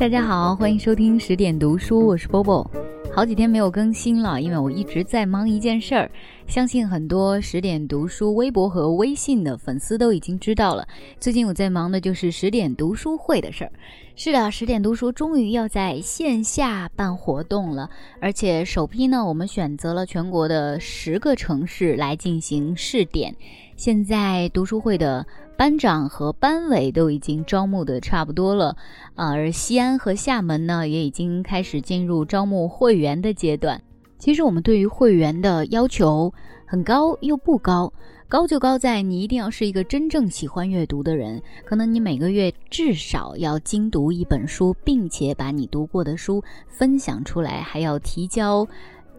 [0.00, 2.66] 大家好，欢迎收听十点读书，我是波波。
[3.12, 6.10] 好几天没有更新了，因为我一直在忙一件事儿。
[6.50, 10.84] 相信很多十点读书微博和微信的粉丝都已经知道了。
[11.20, 13.70] 最近我在忙的就是十点读书会的事儿。
[14.16, 17.88] 是的，十点读书终于要在线下办活动了，
[18.20, 23.32] 而且首批呢，我们选择了全国的十个城市来进行试点。
[23.76, 25.24] 现在读书会的
[25.56, 28.76] 班长和班委都已经招募的差不多了，
[29.14, 33.80] 而西安和厦门呢，也已经开始进入招募会员的阶段。
[34.20, 36.32] 其实我们对于会员的要求
[36.66, 37.90] 很高又不高，
[38.28, 48.68] 高就高在你一定要是一个真正喜欢阅读的人，可能你每个月至少要精读一本书，并且把你读过的书分享出来，还要提交。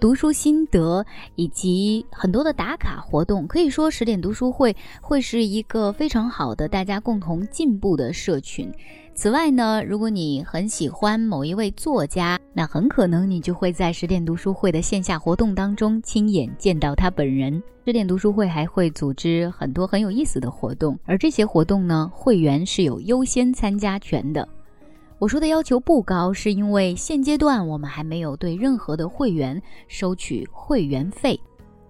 [0.02, 1.06] 读书心得
[1.36, 8.68] 以及很多的打卡活动，可以说十点读书会会是一个非常好的大家共同进步的社群。
[9.14, 17.62] 此外呢，如果你很喜欢某一位作家，那很可能你就会在十点读书会的线下活动当中亲眼见到他本人。
[17.86, 24.50] 十点读书会还会组织很多很有意思的活动，而这些活动呢，会员是有优先参加权的。
[25.22, 31.40] 我说的要求不高，是因为现阶段我们还没有对任何的会员收取会员费。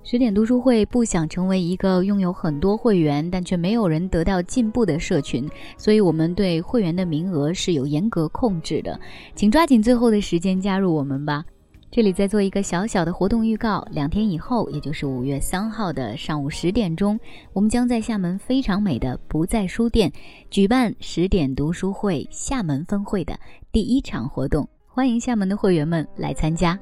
[0.03, 8.99] 十点读书会不想成为一个拥有很多会员但却没有人得到进步的社群，所以我们对会员的名额是有严格控制的，
[9.33, 11.45] 请抓紧最后的时间加入我们吧。
[11.91, 17.19] 这里再做一个小小的活动预告：两天以后，也就是五月三号的上午十点钟，
[17.51, 20.09] 我们将在厦门非常美的不在书店
[20.49, 23.37] 举办十点读书会厦门分会的
[23.73, 26.79] 第一场活动，欢迎厦门的会员们来参加。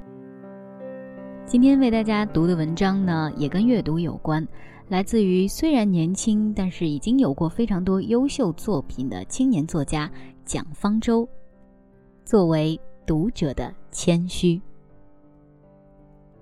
[1.43, 4.47] 今天为大家读的文章呢，也跟阅读有关，
[4.89, 10.07] 来自于虽然年轻，但是已经有过非常多优秀作品的青年作家
[10.45, 11.27] 蒋方舟。
[12.23, 14.61] 作为读者的谦虚。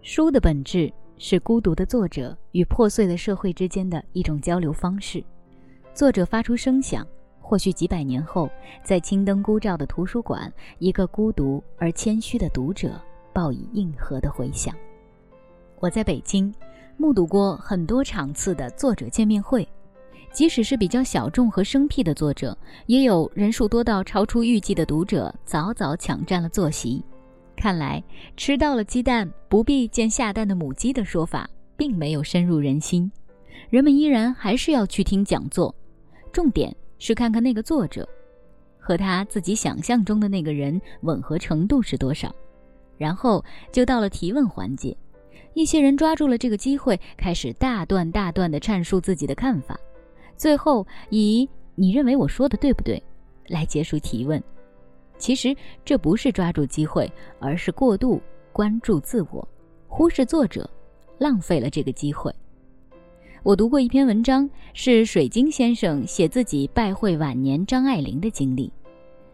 [0.09, 5.21] 书的本质是孤独的作者与破碎的社会之间的一种交流方式。
[5.93, 7.05] 作者发出声响，
[7.41, 8.49] 或许几百年后，
[8.85, 12.97] 在青灯孤照的图书馆，一个孤独而谦虚的读者
[13.33, 14.73] 报以应和的回响。
[15.81, 16.55] 我在北京
[16.95, 19.67] 目睹过很多场次的作者见面会，
[20.31, 27.03] 即使是比较小众和生僻的作者，也有人数多到超出预计的读者早早抢占了坐席。
[27.57, 28.01] 看来
[28.37, 33.11] 吃到了鸡蛋不必见下蛋的母鸡的说法，并没有深入人心。
[33.69, 35.73] 人们依然还是要去听讲座，
[36.31, 38.07] 重点是看看那个作者
[38.77, 42.33] 和他自己想象中的那个人吻合程度是多少。
[42.97, 44.95] 然后就到了提问环节，
[45.53, 49.77] 一些人抓住了这个机会，开始大段大段地阐述自己的看法，
[50.35, 53.01] 最后以“你认为我说的对不对”
[53.49, 54.41] 来结束提问。
[55.17, 59.47] 其实这不是抓住机会，而是过度关注自我，
[59.87, 60.69] 忽视作者，
[61.17, 62.33] 浪费了这个机会。
[63.43, 68.71] 我读过一篇文章，是水晶先生写自己拜会晚年张爱玲的经历。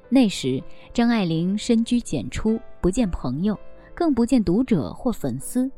[0.09, 0.61] 那时
[0.93, 3.57] 张爱玲深居简出，不见朋友，
[3.95, 5.71] 更不见读者或粉丝。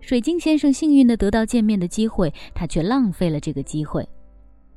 [0.00, 4.06] 水晶先生幸运地得到见面的机会，他却浪费了这个机会。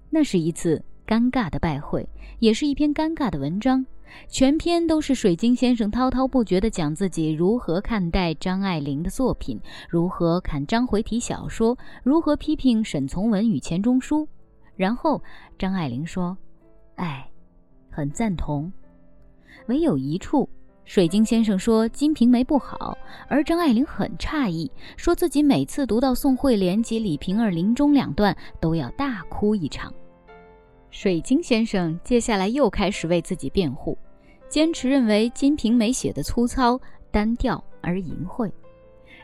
[0.09, 2.07] 那是一次尴尬的拜会，
[2.39, 3.85] 也是一篇尴尬的文章。
[4.27, 14.27] 全篇都是水晶先生滔滔不绝地讲自己如何看待张爱玲的作品，如何看章回体小说，如何批评沈从文与钱钟书。
[14.75, 15.21] 然后
[15.59, 16.37] 张爱玲说
[16.95, 17.29] ：“哎，
[17.89, 18.71] 很赞同。”
[19.67, 20.49] 唯有一处，
[20.85, 22.97] 水晶先生说《金瓶梅》不好，
[23.27, 29.93] 而张爱玲很诧异，说自己每次读到宋惠莲及李瓶儿临终两段，都要大哭一场。
[30.91, 33.97] 水晶先生接下来又开始为自己辩护，
[34.49, 36.77] 坚持认为《金瓶梅》写的粗糙、
[37.09, 38.51] 单调而淫秽。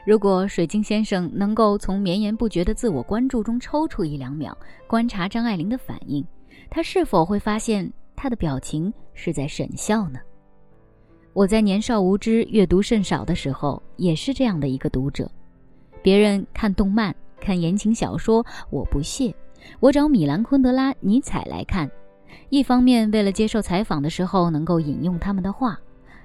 [0.06, 4.57] 如果水晶先生能够从绵延不绝的自我关注中抽出一两秒，
[4.88, 6.25] 观察张爱玲的反应，
[6.69, 10.19] 他是否会发现她的表情是在沈笑呢？
[11.33, 15.30] 我在年少无知、阅读甚少的时候，也是这样的一个读者。
[16.01, 19.36] 别人看动漫、看言情小说，我不屑。
[19.80, 21.90] 我找米兰昆德拉、尼采来看，
[22.50, 25.80] 一方面为了接受采访的时候能够引用他们的话，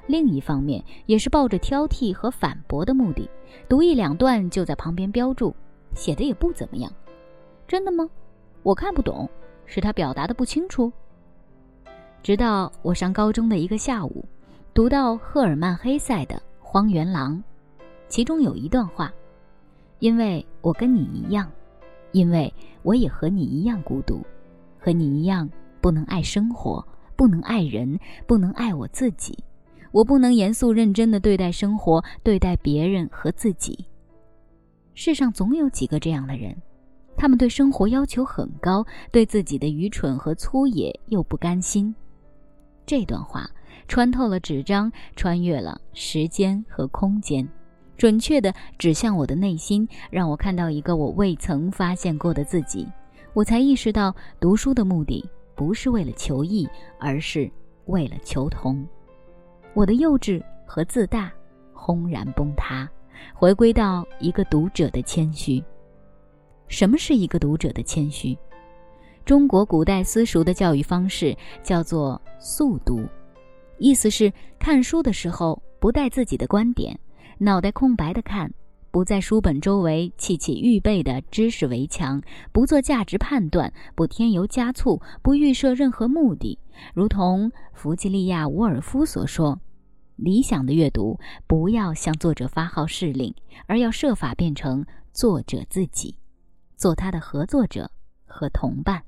[0.07, 3.29] 另一方面也是抱着挑剔和反驳的目的，
[3.69, 5.55] 读一两段就在旁边标注，
[5.95, 6.93] 写的也不怎么样。
[7.69, 8.09] 真的吗？
[8.63, 9.29] 我看不懂，
[9.67, 10.93] 是他表达的不清楚。
[12.23, 14.25] 直到我上高中的一个下午，
[14.73, 17.37] 读到赫尔曼·黑塞的《荒原狼》，
[18.09, 19.13] 其中有一段话
[19.99, 21.51] ：“因为我跟你一样。”
[22.13, 24.23] 因为我也和你一样孤独，
[24.79, 25.49] 和你一样
[25.81, 26.85] 不能爱生活，
[27.17, 29.37] 不能爱人，不能爱我自己。
[29.91, 33.87] 我不能严肃认真的对待生活，对待别人和自己。
[34.95, 36.57] 世上总有几个这样的人，
[37.17, 41.95] 他们对生活要求很高，对自己的愚蠢和粗野又不甘心。
[42.87, 43.49] 这段话
[43.87, 47.47] 穿透了纸张，穿越了时间和空间，
[48.03, 52.85] 准确地指向我的内心，让我看到一个我未曾发现过的自己。
[53.33, 56.69] 我才意识到，读书的目的不是为了求异，
[56.99, 57.49] 而是
[57.87, 58.85] 为了求同。
[59.73, 61.33] 我的幼稚和自大
[61.73, 62.91] 轰然崩塌，
[63.33, 65.63] 回归到一个读者的谦虚。
[66.67, 68.37] 什么是一个读者的谦虚？
[69.25, 73.07] 中国古代私塾的教育方式叫做速读，
[73.79, 76.99] 意思是看书的时候不带自己的观点，
[77.39, 78.53] 脑袋空白的看，
[78.91, 86.59] 不在书本周围砌起预备的知识围墙，不做价值判断，不添油加醋，不预设任何目的。
[86.95, 89.61] 如同弗吉利亚·伍尔夫所说
[90.17, 93.35] ：“理想的阅读不要向作者发号施令，
[93.67, 96.17] 而要设法变成作者自己，
[96.77, 97.91] 做他的合作者
[98.25, 99.03] 和同伴。”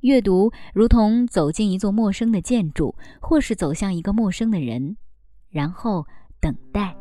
[0.00, 4.98] 阅读如同走进一座陌生的建筑，或是走向一个陌生的人，
[5.48, 6.06] 然后
[6.44, 6.94] 等待，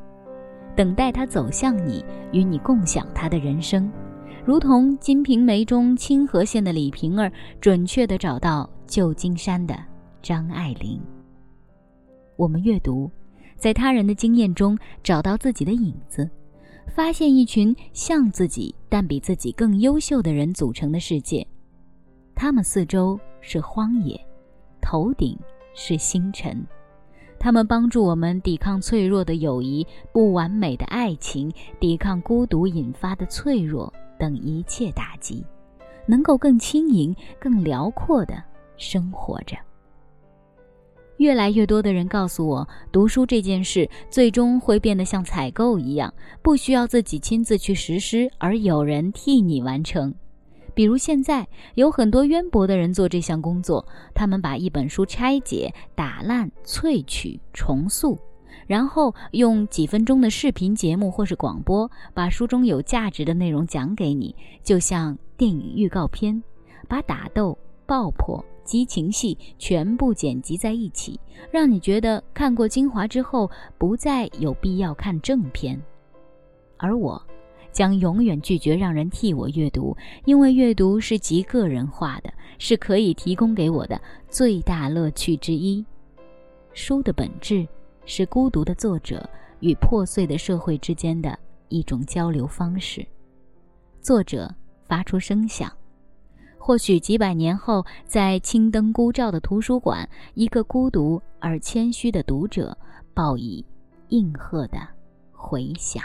[0.74, 2.02] 等待他走向你，
[2.32, 3.92] 与你共享他的人生。
[4.46, 7.30] 如同《金瓶梅》中清河县的李瓶儿，
[7.60, 9.78] 准确地找到旧金山的
[10.22, 10.98] 张爱玲。
[12.38, 13.12] 我们阅读，
[13.58, 16.30] 在他人的经验中找到自己的影子，
[16.96, 21.46] 发现一群像自己但比自己更优秀的人组成的世界。
[22.34, 24.18] 他们四周是荒野，
[24.80, 25.38] 头顶
[25.74, 26.66] 是星辰。
[27.44, 35.44] 他们帮助我们抵抗脆弱的友谊、不完美的爱情、抵抗孤独引发的脆弱等一切打击，
[36.06, 38.42] 能够更轻盈、更辽阔地
[38.78, 39.58] 生活着。
[41.18, 50.16] 越来越多的人告诉我，读书这件事最终会变得像采购一样，不需要自己亲自去实施，而有人替你完成。
[50.74, 58.18] 比如现在有很多渊博的人做这项工作，他们把一本书拆解、打烂、萃取、重塑，
[58.66, 66.42] 然后用几分钟的视频节目或是广播，把书中有价值的内容讲给你，就像电影预告片，
[66.88, 71.20] 把打斗、爆破、激情戏全部剪辑在一起，
[71.52, 75.80] 让你觉得看过精华之后，不再有必要看正片。
[76.78, 77.22] 而我。
[77.74, 84.00] 将永远拒绝让人替我阅读，因为阅读是极个人化的，是可以提供给我的
[84.30, 85.84] 最大乐趣之一。
[86.74, 87.68] 书的本质
[88.06, 89.30] 是孤独的作者
[89.60, 91.38] 与破碎的社会之间的
[91.68, 93.06] 一种交流方式。
[94.02, 94.54] 作者
[94.88, 95.72] 发出声响，
[96.58, 102.78] 或许几百年后，在青灯孤照的图书馆，一个孤独而谦虚的读者
[103.14, 103.66] 报以
[104.10, 104.80] 应和的
[105.32, 106.04] 回响。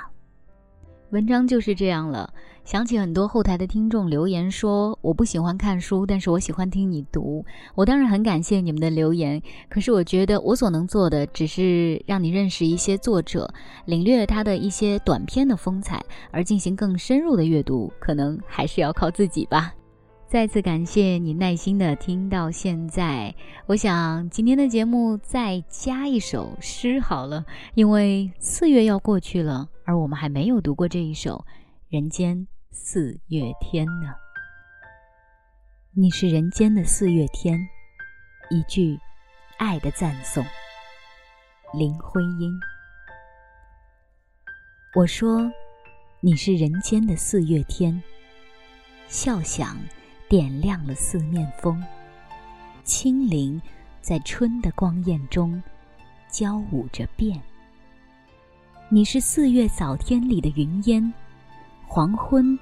[1.10, 2.30] 文章就是这样了。
[2.64, 7.42] 想起很多后台的听众留言说：“我不喜欢看书，但是我喜欢听你读。”
[7.74, 9.40] 我当然很感谢你们的留言，
[9.70, 13.50] 可是我觉得我所能做的只是让你认识一些作者，
[13.86, 15.98] 领略他的一些短篇的风采，
[16.30, 19.72] 而进行更深入的阅读，可能还是要靠自己吧。
[20.28, 23.34] 再次感谢你耐心的听到现在。
[23.64, 31.36] 我想今天的节目再加一首诗好了，因为四月要过去了，而我们还没有读过这一首
[31.88, 34.12] 《人间四月天》呢。
[35.94, 37.58] 你是人间的四月天，
[38.50, 38.98] 一句
[39.56, 40.44] 爱的赞颂。
[41.72, 42.52] 林徽因。
[44.94, 45.50] 我说，
[46.20, 48.02] 你是人间的四月天，
[49.06, 49.74] 笑响。
[50.28, 51.82] 点亮了四面风，
[52.84, 53.60] 清灵
[54.02, 55.62] 在春的光艳中
[56.28, 57.42] 交舞着变。
[58.90, 61.14] 你是四月早天里的云烟，
[61.86, 62.58] 黄昏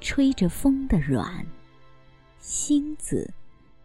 [0.00, 1.46] 吹着风的软，
[2.38, 3.30] 星子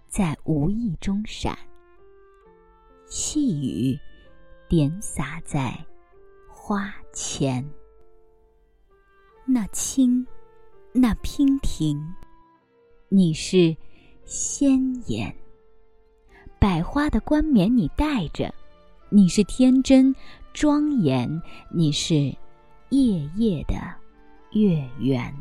[0.07, 1.57] 在无意中闪，
[3.05, 3.99] 细雨
[4.69, 5.77] 点洒在
[6.49, 7.69] 花前，
[9.45, 10.25] 那清，
[10.93, 12.01] 那娉婷。
[13.07, 13.75] 你是
[14.25, 15.33] 鲜艳，
[16.57, 18.51] 百花的冠冕你戴着；
[19.09, 20.13] 你是天真
[20.53, 21.39] 庄严，
[21.71, 22.15] 你是
[22.89, 23.75] 夜夜的
[24.59, 25.31] 月圆。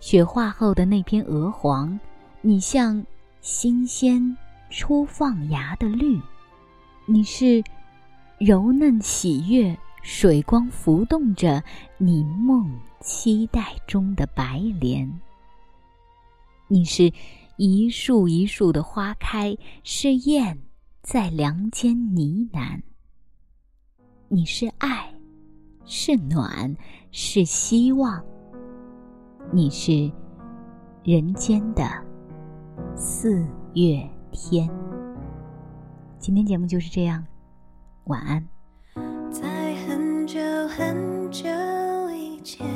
[0.00, 2.00] 雪化后的那片鹅黄，
[2.40, 3.04] 你像
[3.42, 4.34] 新鲜
[4.70, 6.18] 初放芽的绿；
[7.04, 7.62] 你是
[8.38, 11.62] 柔嫩喜悦，水光浮动着
[11.98, 15.06] 你梦期待中的白莲。
[16.68, 17.12] 你是
[17.56, 20.58] 一树一树的花开是燕
[21.00, 22.80] 在梁间呢喃。
[24.28, 25.08] 你是爱
[25.84, 26.76] 是暖
[27.12, 28.22] 是希望。
[29.52, 30.10] 你是
[31.04, 31.84] 人间的
[32.96, 34.68] 四月天。
[36.18, 37.24] 今天节目就是这样
[38.04, 38.44] 晚安。
[39.30, 41.44] 在很久很久
[42.10, 42.66] 以前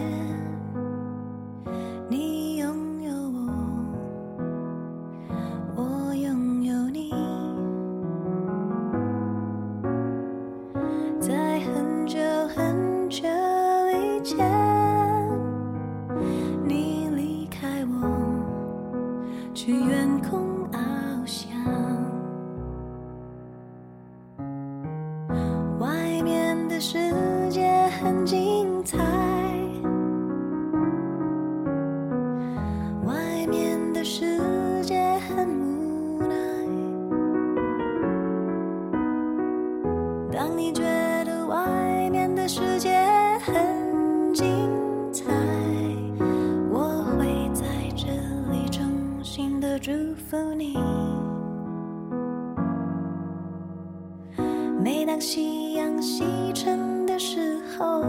[57.81, 58.05] 哦，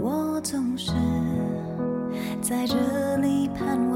[0.00, 0.92] 我总是
[2.40, 3.91] 在这里盼望。